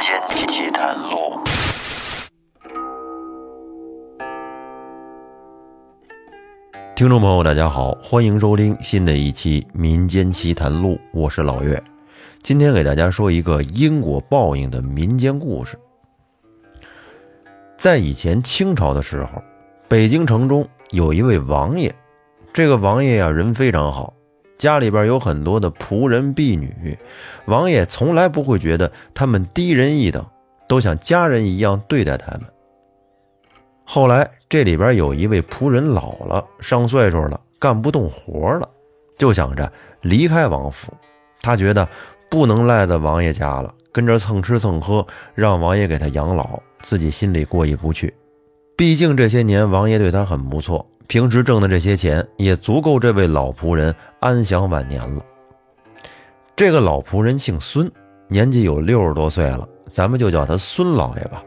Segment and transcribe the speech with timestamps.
[0.00, 1.40] 间奇谈录。
[6.94, 11.82] 听众朋友，大家好，欢迎收听新的一期《民间奇谈录》，我是老岳。
[12.42, 15.78] 今天给大家说一个因果报应的民间故事。
[17.78, 19.42] 在以前清朝的时候，
[19.88, 21.94] 北京城中有一位王爷，
[22.52, 24.12] 这个王爷呀人非常好，
[24.58, 26.98] 家里边有很多的仆人婢女，
[27.46, 30.24] 王爷从来不会觉得他们低人一等，
[30.66, 32.42] 都像家人一样对待他们。
[33.84, 38.68] 后来这里边有一位仆人老了，上岁数了，干不动活了，
[39.18, 39.70] 就想着
[40.00, 40.92] 离开王府。
[41.40, 41.88] 他觉得
[42.28, 48.12] 不能赖在王爷家了，跟着蹭吃蹭喝，让王爷给他养老，自己心里过意不去。
[48.76, 55.22] 毕竟这些年王爷对他很不错，平时挣的这些钱也足够这位老仆人安享晚年了。
[56.54, 57.90] 这个老仆人姓孙，
[58.28, 61.42] 年纪有六十多岁了，咱们就叫他孙老爷吧。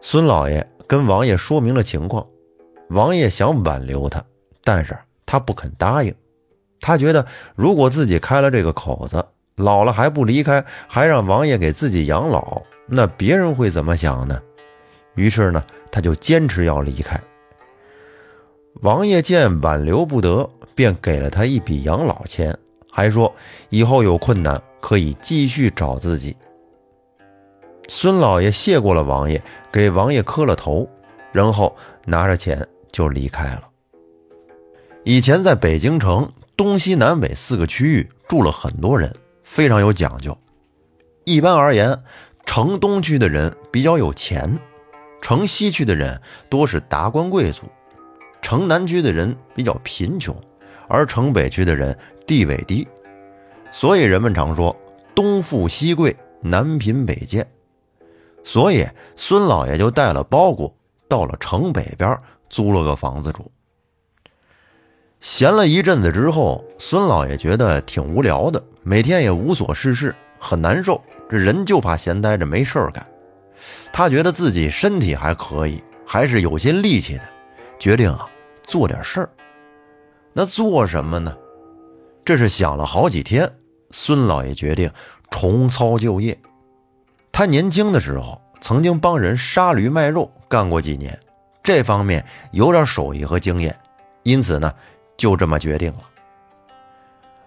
[0.00, 0.66] 孙老爷。
[0.86, 2.24] 跟王爷说明了情况，
[2.90, 4.22] 王爷想挽留他，
[4.62, 6.14] 但是他不肯答应。
[6.78, 7.24] 他觉得
[7.56, 9.24] 如果自己开了这个口子，
[9.56, 14.38] 老了还不离开，还让王爷给自己养老，那别人会怎么想呢？
[15.14, 17.18] 于是呢，他就坚持要离开。
[18.82, 22.56] 王爷见挽留不得，便给了他一笔养老钱，
[22.90, 23.34] 还说
[23.70, 26.36] 以后有困难可以继续找自己。
[27.88, 30.88] 孙老爷谢过了王爷，给王爷磕了头，
[31.32, 33.62] 然后拿着钱就离开了。
[35.04, 40.36] 以前在北京城东西南北四个区域住了很多人，非常有讲究。
[41.24, 42.02] 一般而言，
[42.44, 44.58] 城东区的人比较有钱，
[45.20, 47.62] 城西区的人多是达官贵族，
[48.44, 50.36] 城南区的人比较贫穷，
[50.86, 52.86] 而城北区的人地位低。
[53.72, 54.76] 所以人们常说
[55.16, 57.46] “东富西贵，南贫北贱”。
[58.44, 60.70] 所以，孙老爷就带了包裹
[61.08, 62.18] 到了城北边，
[62.50, 63.50] 租了个房子住。
[65.20, 71.02] 闲了一阵子之后，孙老爷觉得挺无聊的，每天也无所事事，很难受。
[71.30, 73.02] 这人就怕闲待着没事儿干。
[73.90, 77.22] 他觉得自己身体还可以，还是有些力气的，
[77.78, 78.28] 决定啊
[78.66, 79.30] 做点事儿。
[80.32, 81.36] 那做什么呢？
[82.24, 83.50] 这是想了好几天，
[83.90, 84.90] 孙老爷决定
[85.30, 86.38] 重操旧业。
[87.30, 91.18] 他年轻的时候曾经帮人杀驴卖肉干过几年，
[91.62, 93.78] 这方面有点手艺和经验，
[94.22, 94.72] 因此呢，
[95.16, 96.00] 就这么决定了。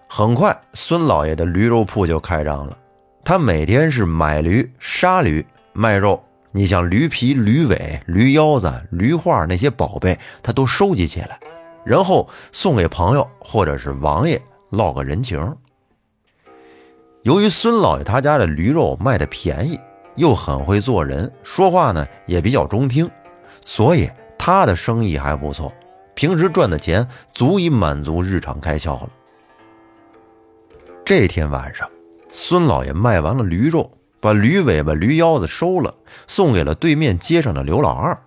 [0.08, 2.78] 很快，孙老爷的驴肉铺就开张了。
[3.24, 6.22] 他每天是买驴、杀驴、卖肉。
[6.52, 11.38] 你像驴皮、驴尾、驴腰子、驴画那些宝贝，他都收集起来，
[11.84, 15.56] 然后送给朋友或者是王爷落个人情。
[17.22, 19.78] 由于孙老爷他家的驴肉卖的便宜，
[20.16, 23.10] 又很会做人，说话呢也比较中听，
[23.64, 25.70] 所以他的生意还不错，
[26.14, 29.10] 平时赚的钱足以满足日常开销了。
[31.04, 31.90] 这天晚上，
[32.30, 33.90] 孙老爷卖完了驴肉，
[34.20, 35.94] 把驴尾巴、驴腰子收了，
[36.26, 38.20] 送给了对面街上的刘老二。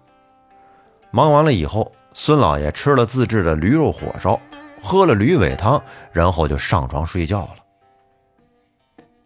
[1.11, 4.39] 忙完了以后，孙老爷吃了自制的驴肉火烧，
[4.81, 5.81] 喝了驴尾汤，
[6.11, 7.55] 然后就上床睡觉了。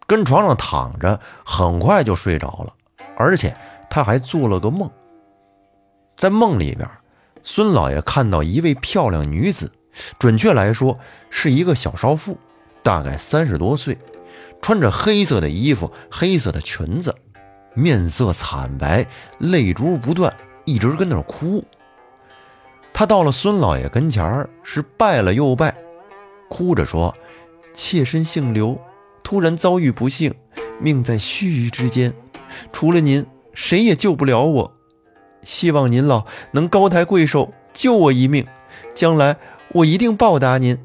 [0.06, 2.72] 跟床上躺着，很快就睡着了，
[3.16, 3.56] 而且
[3.88, 4.90] 他还做了个梦。
[6.16, 6.88] 在梦里边，
[7.42, 9.70] 孙老爷看到一位漂亮女子，
[10.18, 10.98] 准确来说
[11.30, 12.38] 是一个小少妇，
[12.82, 13.98] 大概三十多岁，
[14.60, 17.14] 穿着黑色的衣服、黑色的裙子，
[17.74, 19.06] 面色惨白，
[19.38, 20.34] 泪珠不断，
[20.64, 21.64] 一直跟那哭。
[22.92, 25.76] 他到了孙老爷跟前儿是拜了又拜，
[26.48, 27.14] 哭着说
[27.74, 28.78] ：“妾身姓刘。”
[29.22, 30.32] 突然遭遇不幸，
[30.80, 32.14] 命在须臾之间，
[32.72, 34.72] 除了您，谁也救不了我。
[35.42, 38.46] 希望您老能高抬贵手，救我一命，
[38.94, 39.36] 将来
[39.72, 40.78] 我一定报答您。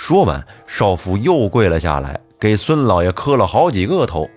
[0.00, 4.30] 说完，少妇又跪了下来，给孙老爷磕了好几个头。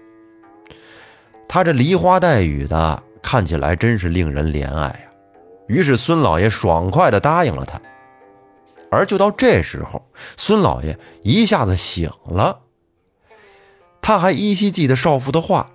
[1.47, 4.99] 他这梨花带雨的，看起来真是令人怜爱呀。
[5.67, 7.79] 于是孙老爷爽快地答应了他。
[8.89, 10.03] 而就到这时候，
[10.35, 12.61] 孙老爷一下子醒了。
[14.01, 15.69] 他还依稀记得少妇的话，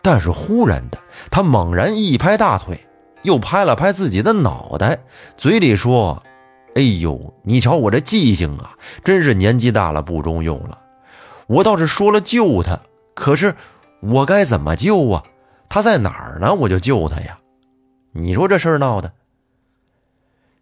[0.00, 0.98] 但是忽然的，
[1.30, 2.80] 他猛然一拍大腿，
[3.22, 5.00] 又拍了拍自己的脑袋，
[5.36, 6.22] 嘴里说
[6.76, 10.82] ：“哎呦，你瞧我这记性啊，真是年纪大了不中用了。
[11.46, 12.78] 我倒是说了救他，
[13.14, 13.56] 可是
[14.00, 15.24] 我该怎么救啊？
[15.70, 16.54] 他在哪儿呢？
[16.54, 17.38] 我就救他呀。
[18.12, 19.10] 你说这事儿闹的。”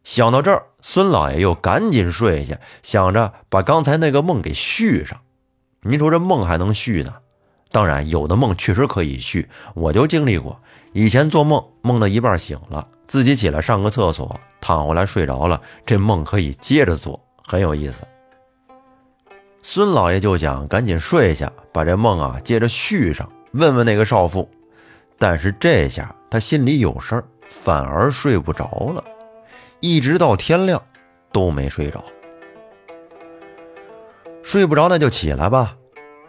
[0.04, 5.18] 想到这儿，孙老爷又赶紧睡下，想着把刚才那个梦给续上。
[5.80, 7.12] 您说这梦还能续呢？
[7.72, 10.60] 当然，有的梦确实可以续，我就经历过。
[10.92, 18.00] 以前做梦，梦到一半醒了，自己起来上个厕所，躺回来睡着了，这梦可以接着做，很有意思。
[19.60, 24.48] 孙老爷就想赶紧睡下，把这梦啊接着续上，问问那个少妇。
[25.18, 28.64] 但是这下他心里有事儿，反而睡不着
[28.94, 29.04] 了，
[29.80, 30.82] 一直到天亮
[31.30, 32.02] 都没睡着。
[34.42, 35.76] 睡不着那就起来吧。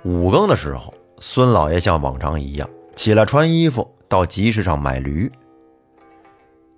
[0.03, 3.95] 五更的时候，孙老爷像往常一样起来穿衣服。
[4.09, 5.31] 到集市上买驴。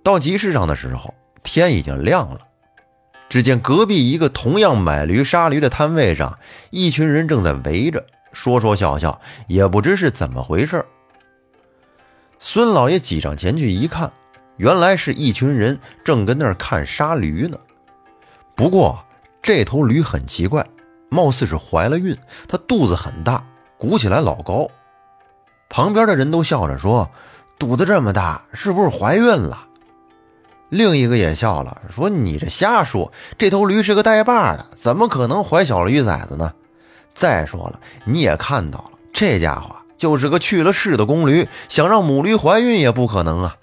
[0.04, 1.12] 到集市上的时候，
[1.52, 2.40] 天已经亮了。
[3.28, 6.38] 只见隔壁一个同样买驴杀驴的摊位上，
[6.70, 10.84] 一群人正在围着说说笑笑，也不知是怎么回事。
[12.38, 14.10] 孙老爷挤上前去一看，
[14.56, 17.58] 原来是一群人正跟那儿看杀驴呢。
[18.54, 19.04] 不过
[19.42, 20.66] 这头驴很奇怪，
[21.10, 22.16] 貌似是怀了孕，
[22.48, 23.44] 它肚子很大，
[23.76, 24.70] 鼓起来老高。
[25.68, 27.10] 旁边的人都笑着说
[27.58, 29.66] ：“肚子这么大，是不是怀孕了？”
[30.68, 36.52] 另一个也笑了，说：“你这瞎说，这头驴是个带把的，怎么可能怀小驴崽子呢？
[37.14, 43.56] 再说了，你也看到了，这家伙就是个去了世的公驴，想让母驴怀孕也不可能啊。”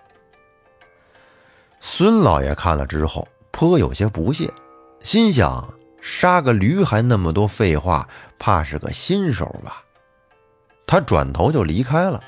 [1.80, 4.52] 孙老爷看了之后，颇有些不屑，
[5.02, 8.08] 心想：“杀个驴还那么多废话，
[8.40, 9.84] 怕是个新手吧？”
[10.88, 12.22] 他转头就离开了。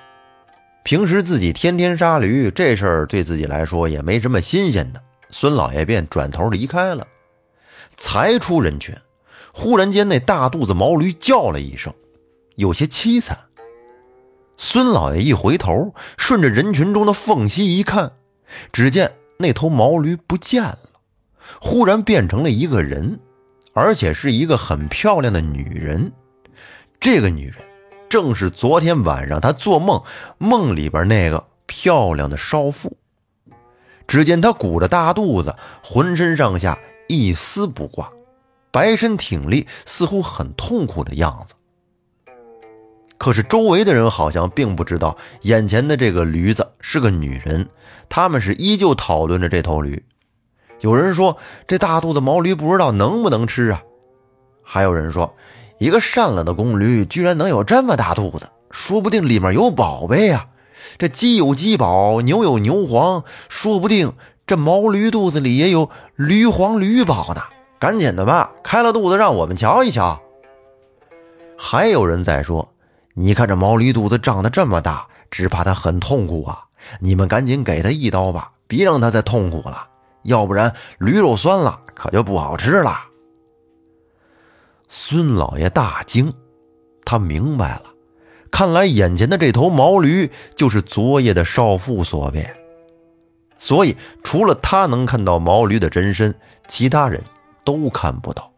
[0.87, 5.03] 平时自己天天杀驴，这事儿对自己来说也没什么新鲜的。
[5.29, 7.05] 孙老爷便转头离开了。
[7.97, 8.95] 才出人群，
[9.51, 11.93] 忽然间那大肚子毛驴叫了一声，
[12.55, 13.37] 有些凄惨。
[14.55, 18.13] 孙老爷一回头，顺着人群中的缝隙一看，
[18.71, 20.79] 只见那头毛驴不见了，
[21.59, 23.19] 忽然变成了一个人，
[23.73, 26.13] 而且是一个很漂亮的女人。
[26.97, 27.55] 这个女人。
[28.09, 30.01] 正是昨天晚上他做梦
[30.37, 32.97] 梦里边那个漂亮的少妇。
[34.07, 38.09] 只见她鼓着大肚子，浑身上下一丝不挂，
[38.71, 41.53] 白身挺立，似乎很痛苦的样子。
[43.17, 47.67] 可是周围的人好像并不知道眼前的这个驴子是个女人，
[48.07, 50.05] 他们是依旧讨论着这头驴。
[50.79, 51.35] 有人说
[51.67, 53.83] 这大肚子毛驴不知道能不能吃啊，
[54.63, 55.35] 还有人说。
[55.77, 60.47] 一个善了的公驴居然能有这么大肚子，说不定里面有宝贝呀！
[60.97, 64.13] 这鸡有鸡宝，牛有牛黄，说不定
[64.47, 67.41] 这毛驴肚子里也有驴黄驴宝呢！
[67.79, 70.19] 赶紧的吧，开了肚子让我们瞧一瞧。
[71.57, 72.73] 还有人在说
[73.13, 76.65] ：“你看这毛驴肚子胀得这么大，只怕它很痛苦啊！
[76.99, 79.87] 你们赶紧给它一刀吧，别让它再痛苦了，
[80.23, 83.01] 要不然驴肉酸了，可就不好吃了。”
[84.89, 86.33] 孙老爷大惊，
[87.03, 87.83] 他明白了，
[88.49, 92.55] 看来眼前的这头毛驴就是昨夜的少妇所变，
[93.57, 96.33] 所以除了他能看到毛驴的真身，
[96.67, 97.21] 其他人
[97.65, 98.51] 都看不到。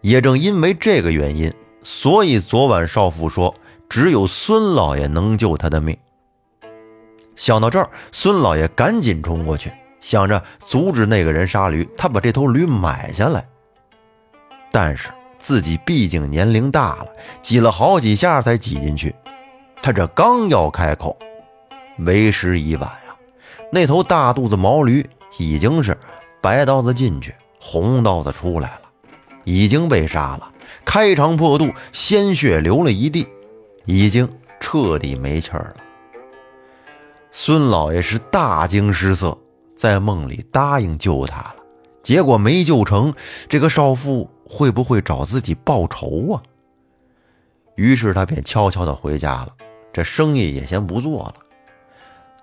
[0.00, 3.54] 也正因为这个原因，所以昨晚少妇说
[3.88, 5.96] 只有孙老爷能救他的命。
[7.36, 13.48] 想到这儿，孙老爷赶紧冲过去，想着阻止那个人杀驴，他把这头驴买下来。
[14.72, 15.08] 但是。
[15.40, 17.06] 自己毕竟年龄大了，
[17.42, 19.12] 挤了好几下才挤进去。
[19.82, 21.18] 他这刚要开口，
[22.00, 23.16] 为时已晚呀！
[23.72, 25.04] 那头大肚子毛驴
[25.38, 25.96] 已经是
[26.42, 28.82] 白刀子进去，红刀子出来了，
[29.44, 30.52] 已经被杀了，
[30.84, 33.26] 开肠破肚，鲜血流了一地，
[33.86, 34.28] 已经
[34.60, 35.76] 彻底没气儿了。
[37.30, 39.38] 孙老爷是大惊失色，
[39.74, 41.56] 在梦里答应救他了，
[42.10, 43.14] 结果没救成，
[43.48, 44.28] 这个少妇。
[44.44, 46.42] 会不会找自己报仇啊？
[47.76, 49.50] 于是他便悄悄地回家了，
[49.92, 51.34] 这生意也先不做了。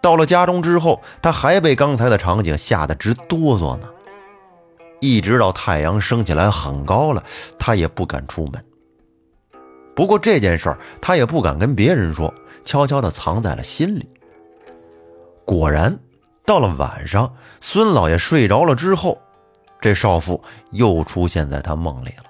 [0.01, 3.89] 到了家中之后，他还被刚才的场景吓得直哆嗦呢。
[5.01, 7.21] 一直到太阳升起来很高了，
[7.59, 8.63] 他也不敢出门。
[9.93, 12.33] 不过这件事儿他也不敢跟别人说，
[12.63, 14.07] 悄悄地藏在了心里。
[15.43, 16.00] 果然，
[16.45, 19.19] 到了晚上，孙老爷睡着了之后。
[19.79, 22.24] 这少妇又出现在他梦里了。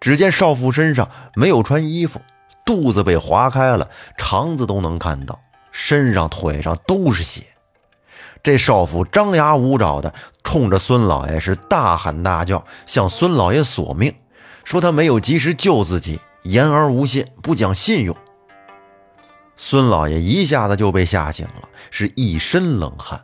[0.00, 2.20] 只见少妇身上没有穿衣服，
[2.64, 5.40] 肚子被划开了，肠子都能看到，
[5.72, 7.42] 身上腿上都是血。
[8.42, 14.14] 这少妇张牙舞爪的冲着孙老爷是大喊大叫，向孙老爷索命，
[14.64, 18.16] 说他没有及时救自己，言而无信，不讲信用。
[19.58, 23.22] 孙老爷一下子就被吓醒了，是一身冷汗。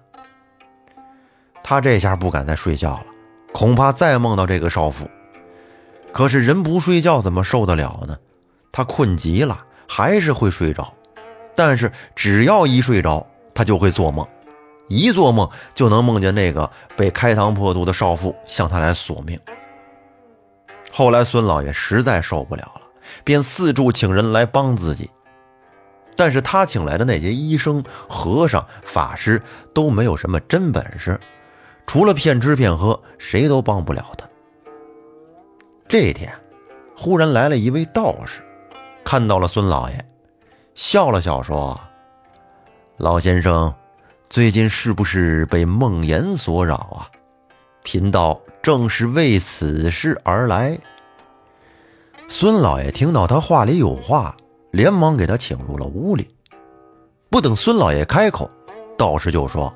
[1.69, 3.07] 他这下不敢再睡觉了，
[3.53, 5.11] 恐怕再梦到这个少妇。
[6.13, 8.17] 可是人不睡觉怎么受得了呢？
[8.71, 10.95] 他困极了，还是会睡着。
[11.57, 14.25] 但是只要一睡着，他就会做梦，
[14.87, 19.37] 一做梦就能梦见那个被开膛破肚的少妇向他来索命。
[20.93, 22.83] 后来孙老爷实在受不了了，
[23.25, 25.11] 便四处请人来帮自己。
[26.15, 29.43] 但是他请来的那些医生、和尚、法师
[29.75, 31.19] 都没有什么真本事，
[31.87, 34.29] 除了骗吃骗喝，谁都帮不了他。
[35.89, 36.33] 这一天，
[36.97, 38.43] 忽然来了一位道士，
[39.05, 40.07] 看到了孙老爷。
[40.75, 41.79] 笑了笑说
[42.99, 43.73] ：“老先生，
[44.29, 47.09] 最近是不是被梦魇所扰啊？
[47.83, 50.79] 贫道正是为此事而来。”
[52.29, 54.37] 孙老爷听到他话里有话，
[54.73, 56.29] 连忙给他请入了屋里。
[57.31, 58.51] 不等孙老爷开口，
[58.99, 59.73] 道士就说：“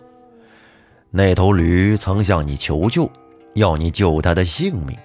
[1.11, 3.11] 那头驴曾向你求救，
[3.55, 4.97] 要你救他的性命，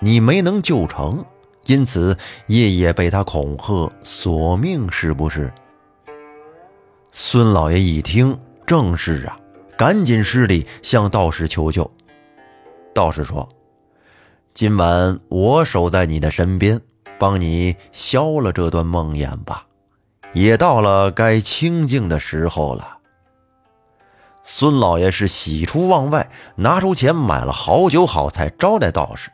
[0.00, 1.24] 你没能救成。”
[1.66, 2.18] 因此，
[2.48, 5.52] 夜夜被他恐吓索命，是不是？
[7.12, 9.38] 孙老爷一听，正是啊，
[9.76, 11.88] 赶紧施礼向道士求救。
[12.92, 13.48] 道士说
[14.52, 16.80] ：“今晚我守在你的身边，
[17.16, 19.64] 帮你消了这段梦魇吧。
[20.32, 22.98] 也到了该清静的时候了。”
[24.44, 29.30] 孙老爷是喜出望外，拿出钱买了好酒好菜招待道士。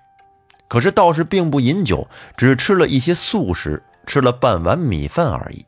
[0.69, 5.65] 可是道士并不饮酒，只吃了一些素食，吃了半碗米饭而已。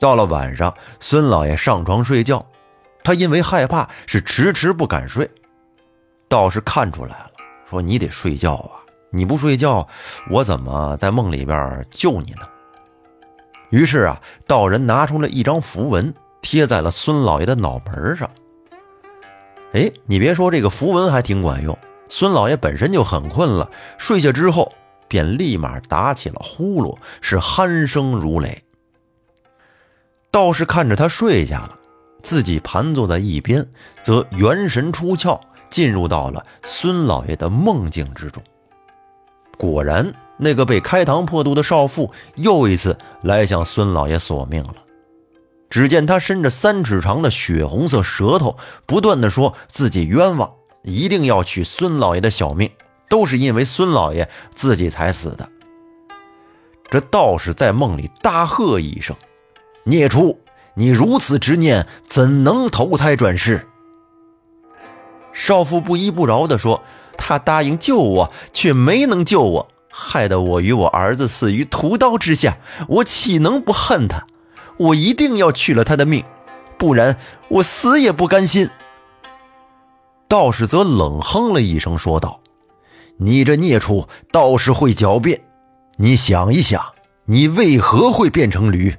[0.00, 2.44] 到了晚上，孙老爷上床睡觉，
[3.02, 5.30] 他因为害怕，是迟迟不敢睡。
[6.26, 7.30] 道士看出来了，
[7.68, 8.80] 说：“你得睡觉啊！
[9.10, 9.86] 你不睡觉，
[10.30, 12.48] 我怎么在梦里边救你呢？”
[13.70, 16.12] 于是啊，道人拿出了一张符文，
[16.44, 18.30] 贴在了孙老爷的脑门上。
[19.72, 21.76] 哎，你别说，这个符文还挺管用。
[22.10, 24.70] 孙老爷本身就很困了，睡下之后
[25.08, 28.62] 便立马打起了呼噜，是鼾声如雷。
[30.30, 31.78] 道士看着他睡下了，
[32.22, 33.66] 自己盘坐在一边，
[34.02, 38.42] 则元神出窍，进入到了孙老爷的梦境之中。
[39.56, 44.74] 果然，那个被开膛破肚的少妇又一次来向孙老爷索命了。
[45.74, 50.52] 只见他伸着三尺长的血红色舌头，不断的说自己冤枉。
[50.84, 52.70] 一定要取孙老爷的小命，
[53.08, 55.48] 都是因为孙老爷自己才死的。
[56.88, 59.16] 这道士在梦里大喝一声
[59.82, 60.38] ：“孽畜，
[60.74, 63.66] 你如此执念，怎能投胎转世？”
[65.34, 66.84] 少妇不依不饶地说
[67.18, 74.24] ：“他答应救我，却没能救我，害得我与我儿子死于屠刀之下，我岂能不恨他？
[74.76, 76.24] 我一定要取了他的命，
[76.78, 77.16] 不然
[77.48, 78.68] 我死也不甘心。”
[80.28, 82.40] 道士则冷哼了一声，说道
[83.18, 85.40] ：“你这孽畜，倒是会狡辩。
[85.96, 86.82] 你想一想，
[87.24, 88.94] 你为何会变成驴？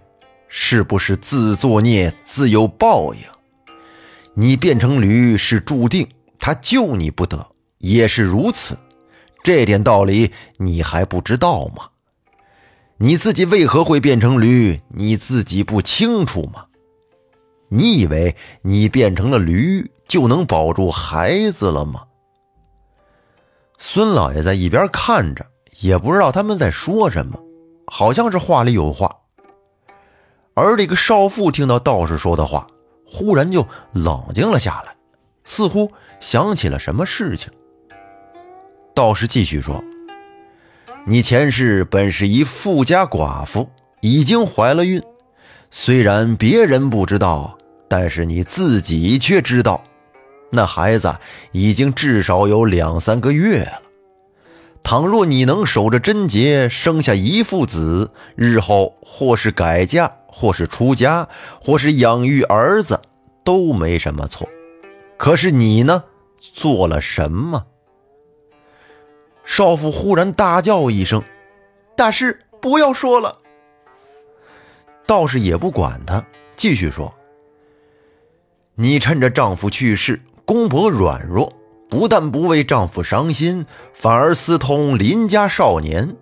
[0.48, 3.20] 是不是自作孽，自有报应？
[4.36, 6.08] 你变成驴是注定，
[6.40, 7.46] 他救你不得，
[7.80, 8.78] 也是如此。
[9.44, 11.90] 这点道理你还不知道吗？
[12.98, 14.82] 你自己为何会变成驴？
[14.90, 16.66] 你自己不清楚吗？
[17.70, 22.04] 你以为你变成了驴？”就能保住孩子了吗？
[23.80, 25.44] 孙老爷在一边看着，
[25.80, 27.40] 也不知道他们在说什么，
[27.88, 29.14] 好像是话里有话。
[30.54, 32.68] 而这个少妇听到道士说的话，
[33.04, 34.96] 忽然就冷静了下来，
[35.44, 37.52] 似乎想起了什么事情。
[38.94, 39.84] 道士继续说
[41.08, 43.70] ：“你前世本是一富家寡妇，
[44.02, 45.00] 已经怀了孕，
[45.70, 47.56] 虽然别人不知道，
[47.88, 49.84] 但是你自己却知道。”
[50.52, 51.16] 那孩子
[51.52, 53.82] 已经至少有两三个月了。
[54.82, 61.28] 倘若你能守着贞节，生下一父子，日后或是改嫁，或是出家，
[61.62, 63.00] 或是养育儿子，
[63.44, 64.48] 都没什么错。
[65.18, 66.04] 可是你呢，
[66.40, 67.64] 做了什么？
[69.46, 71.24] 少妇忽然大叫一声
[71.96, 73.38] ：“大师，不要说了！”
[75.08, 76.26] 道士也不管他，
[76.56, 77.14] 继续说
[78.76, 81.52] ：“你趁着丈夫去世。”公婆软弱，
[81.90, 86.16] 不但不为丈夫伤心，反而私通邻家少年。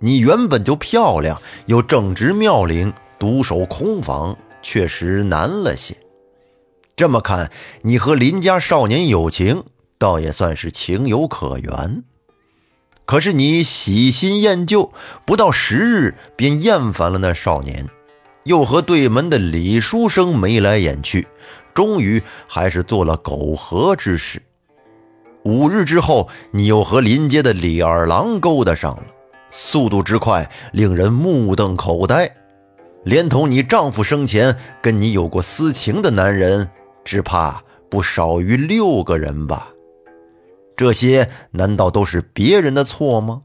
[0.00, 5.96] 你原本就漂亮，又正值妙龄，独守空房确实难了些。
[6.96, 9.62] 这么看，你和邻家少年有情，
[9.96, 12.02] 倒也算是情有可原。
[13.06, 14.92] 可是你喜新厌旧，
[15.26, 17.88] 不到十日便厌烦了那少年，
[18.44, 21.26] 又和对门的李书生眉来眼去。
[21.74, 24.40] 终于还是做了苟合之事。
[25.42, 29.02] 五日之后，你又和临街的李二郎勾搭上了，
[29.50, 32.32] 速度之快，令人目瞪口呆。
[33.02, 36.70] 连同你丈夫生前跟你有过私情的男人，
[37.04, 39.73] 只怕不少于六个人吧？
[40.76, 43.42] 这些难道都是别人的错吗？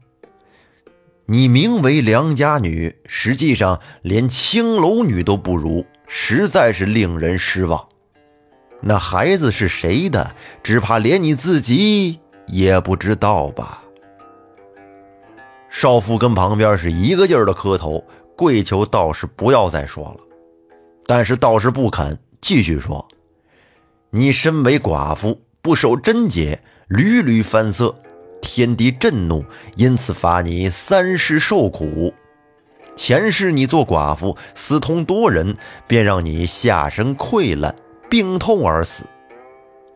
[1.26, 7.88] 你名为良家女，实际上连青楼女都不如，实在是令人失望。
[8.80, 10.34] 那孩子是谁的？
[10.62, 12.18] 只怕连你自己
[12.48, 13.84] 也不知道吧？
[15.68, 18.04] 少妇跟旁边是一个劲儿的磕头，
[18.36, 20.16] 跪求道士不要再说了。
[21.06, 23.06] 但是道士不肯，继续说
[24.10, 26.60] ：“你身为寡妇，不守贞洁，
[26.90, 27.94] 屡屡犯色。”
[28.42, 29.44] 天敌震怒，
[29.76, 32.12] 因此罚你三世受苦。
[32.96, 35.56] 前世你做寡妇，私通多人，
[35.86, 37.76] 便让你下身溃烂，
[38.08, 39.04] 病痛而死。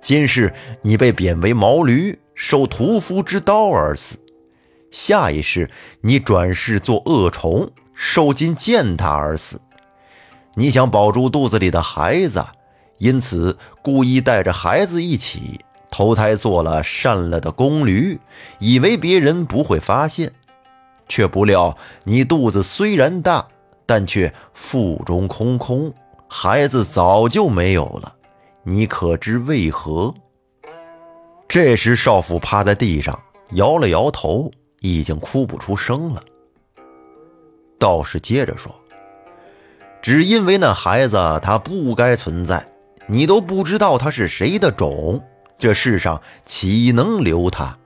[0.03, 4.17] 今世你被贬为毛驴，受屠夫之刀而死。
[4.91, 5.71] 下一世
[6.03, 9.59] 你转世做恶虫，受尽践踏而死。
[10.55, 12.45] 你想保住肚子里的孩子，
[12.99, 15.59] 因此故意带着孩子一起。
[15.97, 18.19] 投胎做了善了的公驴，
[18.59, 20.33] 以为别人不会发现，
[21.07, 23.47] 却不料你肚子虽然大，
[23.87, 25.95] 但却腹中空空，
[26.29, 28.13] 孩子早就没有了。
[28.65, 30.13] 你可知为何？
[31.47, 33.17] 这时少妇趴在地上，
[33.53, 36.21] 摇了摇头，已经哭不出声了。
[37.79, 38.75] 道士接着说
[40.03, 42.67] ：“只因为那孩子他不该存在，
[43.07, 45.23] 你都不知道他是谁的种。”
[45.65, 47.79] 这世上岂能留他？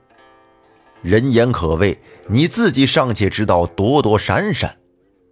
[1.01, 4.75] 人言可畏，你自己尚且知道躲躲闪闪，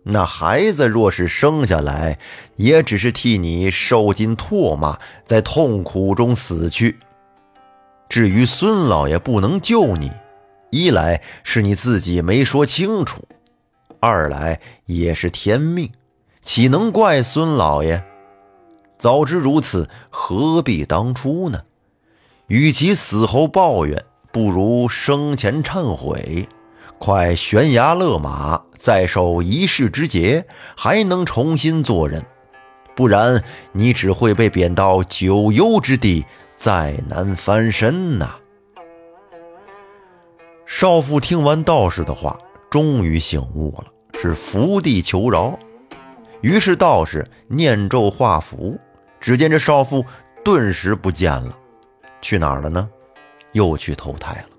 [0.03, 2.17] 那孩子若是生下来，
[2.55, 6.97] 也只是替你受尽唾骂，在痛苦中死去。
[8.07, 10.09] 至于孙老爷不能救你，
[10.69, 13.27] 一来是你自己没说清楚，
[13.99, 15.91] 二来也是天命，
[16.41, 18.01] 岂能怪孙老爷？
[18.97, 21.63] 早知如此，何必当初呢？
[22.47, 26.47] 与其死后抱怨，不如生前忏悔。
[26.97, 32.25] 快悬崖勒马，再受一世之劫，还能重新做人。
[32.95, 38.35] 不然，你只会被贬到九幽之地，再难翻身呐！
[40.65, 43.85] 少妇听完道士的话，终于醒悟了，
[44.19, 45.59] 是伏地求饶。
[46.41, 48.79] 于是道士念咒画符，
[49.19, 50.03] 只见这少妇
[50.43, 51.57] 顿时不见了。
[52.21, 52.89] 去哪儿了呢？
[53.53, 54.49] 又去投胎了。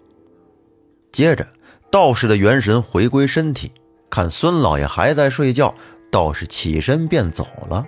[1.13, 1.47] 接着，
[1.91, 3.73] 道士的元神回归身体，
[4.11, 5.75] 看孙老爷还在睡觉，
[6.11, 7.85] 道士起身便走了。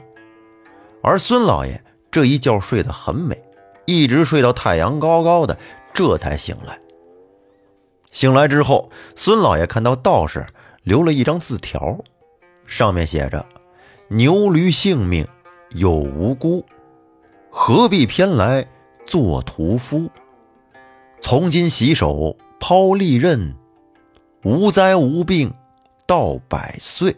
[1.03, 3.43] 而孙老爷这一觉睡得很美，
[3.87, 5.57] 一直睡到太阳高高的，
[5.93, 6.79] 这才醒来。
[8.11, 10.47] 醒来之后，孙老爷看到道士
[10.83, 11.99] 留了一张字条，
[12.67, 13.47] 上面写着
[14.09, 15.27] ：“牛驴性命
[15.71, 16.65] 有无辜，
[17.51, 18.67] 何必偏来？”
[19.11, 20.09] 做屠夫，
[21.21, 23.57] 从今洗手抛利刃，
[24.45, 25.53] 无灾无病
[26.07, 27.17] 到百岁。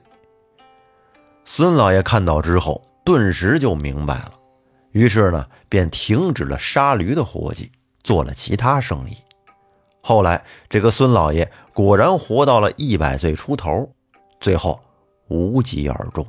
[1.45, 4.33] 孙老爷看到之后，顿时就明白了，
[4.93, 7.71] 于是呢，便停止了杀驴的活计，
[8.03, 9.15] 做了其他生意。
[10.01, 13.87] 后来，这个孙老爷果然活到了一百岁出头，
[14.41, 14.81] 最后
[15.29, 16.27] 无疾而终。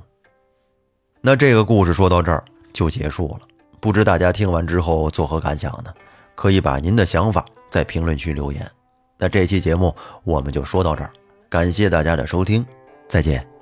[1.22, 3.48] 那这个故事说到这儿就结束了。
[3.84, 5.94] 不知大家听完之后作何感想呢？
[6.36, 8.66] 可以把您的想法在评论区留言。
[9.18, 9.94] 那这期节目
[10.24, 11.12] 我们就说到这儿，
[11.50, 12.66] 感谢大家的收听，
[13.10, 13.53] 再见。